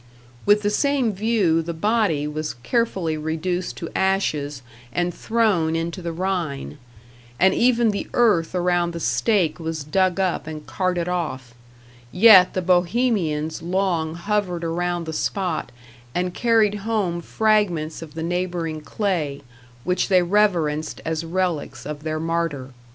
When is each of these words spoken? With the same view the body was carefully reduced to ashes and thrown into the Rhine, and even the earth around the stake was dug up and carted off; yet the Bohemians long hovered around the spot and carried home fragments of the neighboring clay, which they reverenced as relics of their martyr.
With 0.47 0.63
the 0.63 0.71
same 0.71 1.13
view 1.13 1.61
the 1.61 1.75
body 1.75 2.25
was 2.27 2.55
carefully 2.63 3.17
reduced 3.17 3.77
to 3.77 3.89
ashes 3.95 4.63
and 4.91 5.13
thrown 5.13 5.75
into 5.75 6.01
the 6.01 6.11
Rhine, 6.11 6.79
and 7.39 7.53
even 7.53 7.91
the 7.91 8.07
earth 8.15 8.55
around 8.55 8.93
the 8.93 8.99
stake 8.99 9.59
was 9.59 9.83
dug 9.83 10.19
up 10.19 10.47
and 10.47 10.65
carted 10.65 11.07
off; 11.07 11.53
yet 12.11 12.55
the 12.55 12.63
Bohemians 12.63 13.61
long 13.61 14.15
hovered 14.15 14.63
around 14.63 15.05
the 15.05 15.13
spot 15.13 15.71
and 16.15 16.33
carried 16.33 16.79
home 16.81 17.21
fragments 17.21 18.01
of 18.01 18.15
the 18.15 18.23
neighboring 18.23 18.81
clay, 18.81 19.43
which 19.83 20.07
they 20.07 20.23
reverenced 20.23 20.99
as 21.05 21.23
relics 21.23 21.85
of 21.85 22.01
their 22.01 22.19
martyr. 22.19 22.71